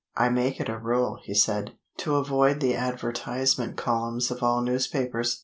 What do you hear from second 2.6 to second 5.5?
advertisement columns of all newspapers.